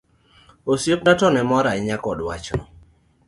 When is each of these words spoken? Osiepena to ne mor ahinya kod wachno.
Osiepena 0.73 1.13
to 1.19 1.27
ne 1.33 1.41
mor 1.49 1.65
ahinya 1.71 1.97
kod 2.05 2.19
wachno. 2.27 2.63